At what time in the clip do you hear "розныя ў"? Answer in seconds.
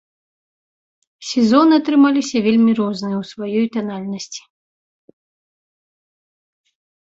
2.81-3.29